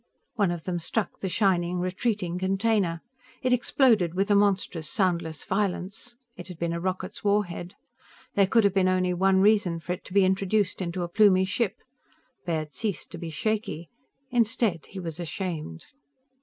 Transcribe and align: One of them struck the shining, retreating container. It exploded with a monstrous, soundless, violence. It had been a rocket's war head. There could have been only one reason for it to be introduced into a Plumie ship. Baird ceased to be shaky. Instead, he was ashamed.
One 0.33 0.49
of 0.49 0.63
them 0.63 0.79
struck 0.79 1.19
the 1.19 1.29
shining, 1.29 1.77
retreating 1.77 2.39
container. 2.39 3.01
It 3.43 3.53
exploded 3.53 4.15
with 4.15 4.31
a 4.31 4.35
monstrous, 4.35 4.89
soundless, 4.89 5.43
violence. 5.45 6.15
It 6.35 6.47
had 6.47 6.57
been 6.57 6.73
a 6.73 6.79
rocket's 6.79 7.23
war 7.23 7.45
head. 7.45 7.75
There 8.33 8.47
could 8.47 8.63
have 8.63 8.73
been 8.73 8.87
only 8.87 9.13
one 9.13 9.41
reason 9.41 9.79
for 9.79 9.93
it 9.93 10.03
to 10.05 10.13
be 10.15 10.25
introduced 10.25 10.81
into 10.81 11.03
a 11.03 11.07
Plumie 11.07 11.45
ship. 11.45 11.75
Baird 12.47 12.73
ceased 12.73 13.11
to 13.11 13.19
be 13.19 13.29
shaky. 13.29 13.91
Instead, 14.31 14.87
he 14.87 14.99
was 14.99 15.19
ashamed. 15.19 15.85